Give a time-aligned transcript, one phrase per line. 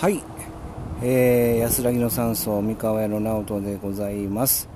[0.00, 0.22] はい、
[1.02, 4.66] えー、安らぎの山荘三河屋の直人でございます、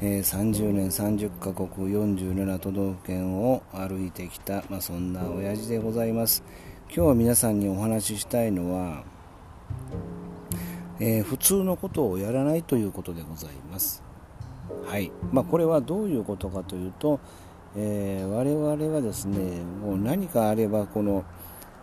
[0.00, 6.44] えー、30年30カ国47都道府県を歩いてきた、まあ、そんな親父でございます。
[6.94, 9.02] 今日は皆さんにお話ししたいのは、
[11.00, 14.00] えー、普通のことをやらないということでございます。
[14.86, 15.10] はい。
[15.32, 17.18] まあ、これはどういうことかというと、
[17.74, 21.24] え、我々はですねもう何かあればこの、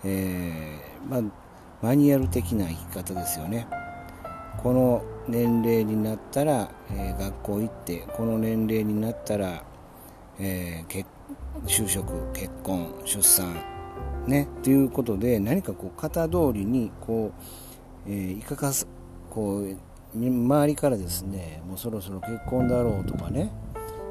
[0.06, 0.80] え、
[1.10, 1.22] まあ
[1.82, 3.68] マニュアル的な生き方ですよね。
[4.58, 9.64] この年齢になったら、えー、学校行ってこの年齢になったら、
[10.40, 11.06] えー、
[11.66, 13.56] 就職結婚出産
[14.26, 17.32] ねということで何かこう型通りにこ
[18.08, 18.88] う、えー、いかかす
[19.30, 19.78] こう
[20.16, 23.52] 周りからですねもうそろそろ結婚だろうとかね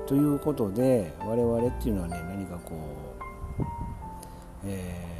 [0.06, 2.74] ということで我々っていうのはね何かこ
[3.58, 3.62] う、
[4.66, 5.15] えー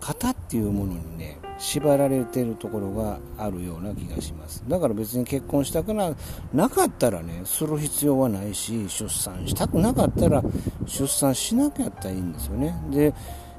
[0.00, 4.64] 型っていうものにね縛られてるところがあるような気がします。
[4.66, 6.14] だから別に結婚したくな
[6.54, 10.42] なかったらねする必要はないし出産したくなかったら
[10.86, 12.74] 出産しなきゃったらいいんですよね。
[12.90, 13.14] で、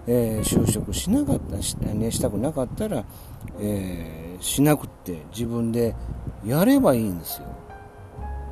[0.07, 3.03] えー、就職しなかったし,、ね、したくなかったら、
[3.59, 5.95] えー、しなくって自分で
[6.43, 7.47] やればいいんですよ。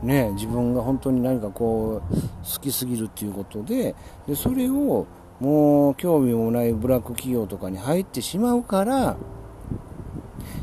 [0.03, 3.93] ね、自分が本当に何かこう好きすぎるっていうことで
[4.25, 5.05] でそれを
[5.39, 9.17] もう興味もないブラック企業とかに入ってしまうから、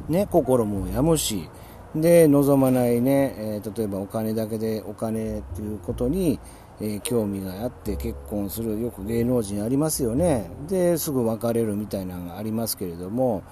[0.08, 1.48] ね、心もやむし、
[1.94, 6.38] で、望まないね、えー、例えばお金だけでお金っていうことに、
[6.80, 10.50] えー、興味があって結婚する、よく芸能人ありますよね。
[10.68, 13.42] で、すぐ別れるみたいなのがありますけれども、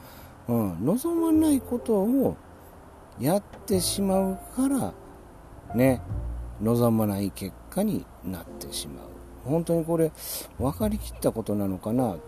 [0.47, 2.37] うん、望まないことを
[3.19, 4.93] やってしまうから、
[5.75, 6.03] ね、
[6.61, 9.14] 望まない結果になってしまう。
[9.45, 10.11] 本当にこれ
[10.59, 12.19] 分かりきったことなのかなっ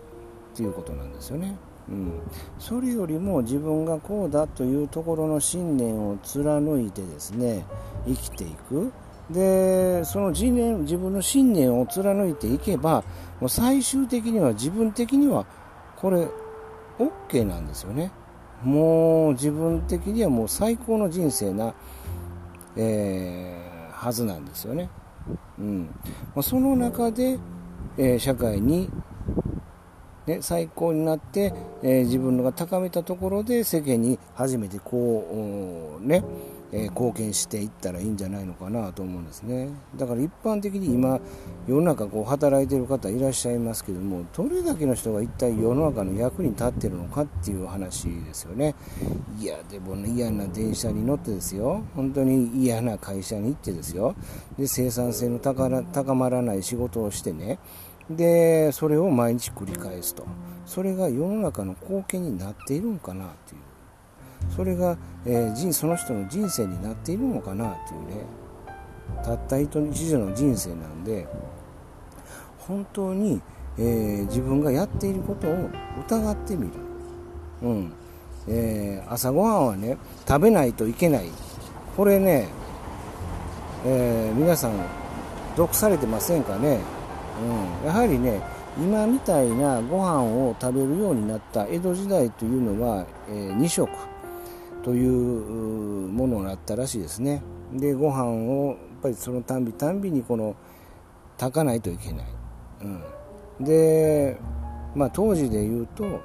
[0.55, 1.55] ていうことなんですよね。
[1.89, 2.21] うん、
[2.59, 7.65] それよりも自分がこうだというところの信念を貫いてですね
[8.05, 8.91] 生きていく。
[9.29, 13.03] でその自念自分の信念を貫いていけば
[13.41, 15.45] もう最終的には自分的には
[15.97, 16.27] これ
[16.97, 18.11] OK なんですよね。
[18.63, 21.73] もう自分的にはもう最高の人生な、
[22.75, 24.89] えー、はずなんですよね。
[25.59, 25.85] うん。
[26.35, 27.39] まあ、その中で、
[27.97, 28.89] えー、社会に、
[30.25, 36.23] ね、最高になって、えー、自分のが高めたところで世間に初めてこう、ね、
[36.71, 39.69] え、貢献していったらいいんじゃないのかなと思うんですね。
[39.95, 41.19] だから一般的に今
[41.67, 48.75] 世の中こう働いてる方いらっしゃいますけどもどれだけの人が一体世の中の役に立ってるのかっていう話ですよね。
[49.39, 51.83] いやでも、ね、嫌な電車に乗ってですよ。
[51.95, 54.15] 本当に嫌な会社に行ってですよ。
[54.57, 57.59] で生産性の高まらない仕事をしてね。
[58.09, 60.25] でそれを毎日繰り返すと。
[60.65, 63.61] それが世の中の貢献になっているのかなっていう。
[64.55, 68.25] それが、えー、その人の人生になっているのかなっていうね。
[69.23, 69.81] たった一度
[70.19, 71.25] の人生なんで
[72.59, 73.41] 本当に、
[73.77, 75.69] えー、自分がやっていることを
[76.05, 76.73] 疑ってみる、
[77.61, 77.93] うん。
[78.49, 81.29] えー、朝ごはんはね食べないといけない。
[81.95, 82.47] これね、
[83.85, 84.71] えー、皆さん
[85.55, 86.79] 読されてませんかね、
[87.81, 88.41] うん、やはりね
[88.77, 93.89] 今みたいなご飯を食べるようになった江戸時代というのは、えー、2食
[94.87, 97.41] というものがあったらしいですね。
[97.73, 100.55] でご飯をやっぱりそのたんびたんびにこの
[101.37, 102.27] 炊かないといけない、
[103.59, 104.37] うん、で
[104.95, 106.21] まあ当時で言うと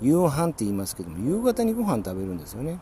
[0.00, 2.78] 夕飯って言いますけども夕方にご飯食べるんですよね、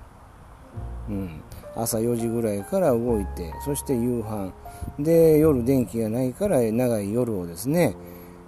[1.08, 1.42] うん、
[1.74, 4.52] 朝4時ぐらいから動いてそして夕飯。
[4.98, 7.96] で夜電気がないから長い夜をですね、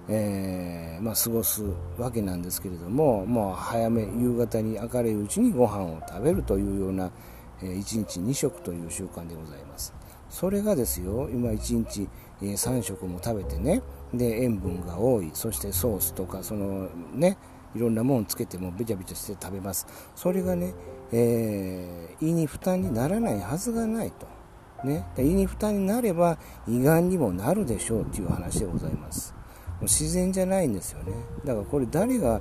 [0.09, 1.65] えー、まあ、過ごす
[1.98, 7.10] わけなんですけれども、もう早め、夕方に明るいうちにご飯を食べるというような、
[7.62, 9.94] えー、1日2食という習慣でございます。
[10.28, 12.09] それがですよ、今1日、
[12.43, 13.82] えー、3食も食べてね、
[14.12, 17.38] で、塩分が多い、そしてソースとか、そのね、
[17.75, 19.87] いろんなもんつけてもべちゃべちゃして食べます。
[20.14, 20.75] それがね、
[21.12, 24.26] えー、胃に負担にならないはずがないと。
[24.84, 26.37] ね、胃に負担になれば
[26.69, 29.33] 胃がんにもなるでしょうという話でございます。
[29.84, 31.12] 自然じゃないんですよね。
[31.44, 32.40] だからこれ誰が、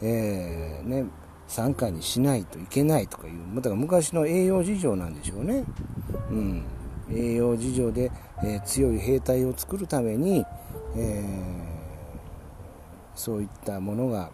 [0.00, 1.04] えー、ね、
[1.52, 5.64] 参加にしないといけないとかいうだから昔の栄養事情なんでしょうね、
[6.30, 6.64] うん、
[7.10, 8.10] 栄養事情で、
[8.42, 10.46] えー、強い兵隊を作るために、
[10.96, 14.30] えー、そういったものが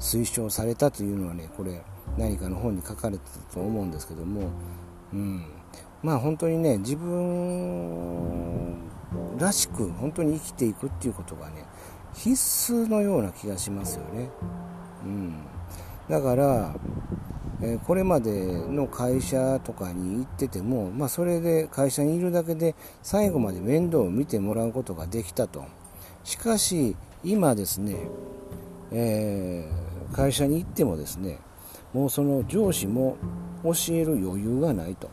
[0.00, 1.82] 推奨されたというのはねこれ
[2.16, 4.50] 何かの本に書かれてたと思うんですけども、
[5.12, 5.44] うん、
[6.02, 8.53] まあ本当にね自分
[9.38, 11.64] らしく本当に生きていくっていうことがね
[12.14, 14.30] 必須のような気がしますよね。
[15.04, 15.34] うん。
[16.08, 16.74] だから
[17.62, 25.64] えこれまでの会社とかに行ってても、まあ、それで会社にいるだけで最後まで面倒を見てもらうことができたと。
[26.24, 27.96] しかし今ですね、
[28.92, 31.38] えー、会社に行ってもですね
[31.92, 33.16] もうその上司も
[33.62, 35.10] 教える余裕がないと。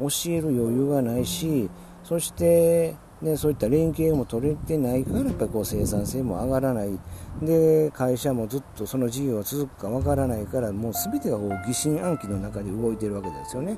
[0.00, 1.68] 教える余裕がないし
[2.08, 6.98] そしてね、そういった連携も取れてないからやっぱりこう生産性も上がらない。
[7.42, 13.76] で会社もずっとその事業が続くかわからないからもう全てがこう疑心暗鬼の中で動いてるわけですよね。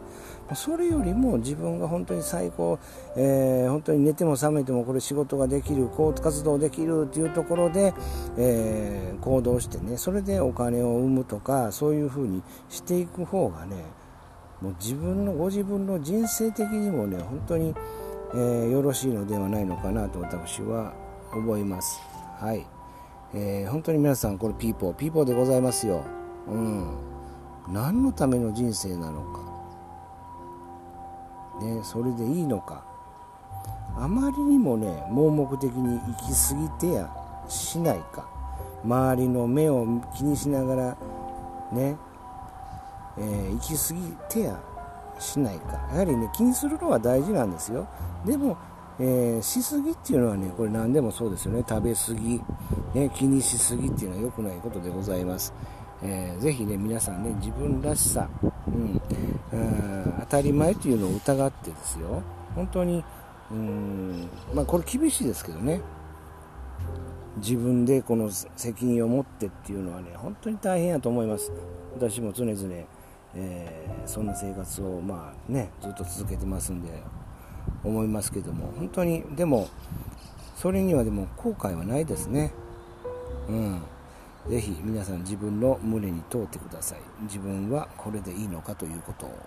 [0.54, 2.78] それよりも自分が本当に最高、
[3.16, 5.88] えー、本当に寝ても覚めてもこれ仕事ができる
[6.22, 7.94] 活動できるっていうところで、
[8.36, 13.76] えー、行動してねそれでお金を生むとかそういうふうにしていく方がね
[14.60, 17.74] もう自分のご自分の人生的にもね本当に
[18.32, 20.92] えー、よろしいのではないのかなと私は
[21.32, 22.00] 思います。
[22.38, 22.64] はい。
[23.34, 26.04] えー、本当に皆さん、これピーポー、ピーポーでございますよ。
[26.48, 26.98] うん。
[27.68, 29.50] 何のための人生なのか。
[31.64, 32.84] ね、それでいいのか。
[33.96, 37.10] あまりにもね、盲目的に行き過ぎてや
[37.48, 38.28] しないか。
[38.84, 39.86] 周りの目を
[40.16, 40.96] 気にしながら、
[41.72, 41.96] ね、
[43.18, 44.60] えー、行き過ぎてや
[45.20, 45.72] しないか。
[45.93, 47.87] やはりね気にするのは大事なんですよ。
[48.25, 48.56] でも、
[48.99, 51.64] えー、しすぎっていうのはねこれ何でもそうですよね。
[51.69, 52.40] 食べ過ぎ、
[52.94, 55.52] ね、気にしすぎっていうのは良くないことでございます。
[56.02, 58.28] えー、ぜひね皆さんね自分らしさ、
[58.67, 59.00] うん、
[60.20, 62.23] 当たり前というのを疑ってですよ。
[62.55, 63.05] 本当に
[63.50, 65.81] うんまあこれ厳しいですけどね。
[67.37, 71.52] 自分でこの責任を持ってっていうのはね本当に大変やと思います。
[71.94, 72.56] 私も常々
[73.34, 76.88] えー、そんな生活をまあねずっと続けてますんで
[77.84, 79.68] 思いますけども本当にでも
[80.56, 82.52] それにはでも後悔はないですね。
[83.48, 83.82] うん。
[84.48, 86.98] ぜひ皆さん自分の胸に通ってください。
[87.22, 89.38] 自分はこれでいいのかということを。